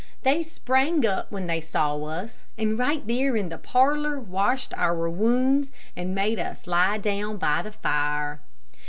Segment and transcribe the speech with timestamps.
[0.23, 5.07] They sprang up when they saw us, and right there in the parlor washed our
[5.07, 8.41] wounds, and made us lie down by the fire.